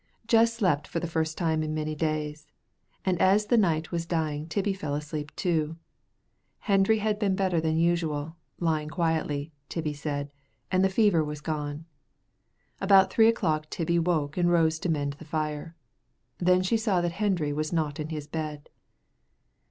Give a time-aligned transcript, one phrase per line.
[0.25, 2.47] Jess slept for the first time for many days,
[3.05, 5.77] and as the night was dying Tibbie fell asleep too.
[6.61, 10.31] Hendry had been better than usual, lying quietly, Tibbie said,
[10.71, 11.85] and the fever was gone.
[12.79, 15.75] About three o'clock Tibbie woke and rose to mend the fire.
[16.39, 18.69] Then she saw that Hendry was not in his bed.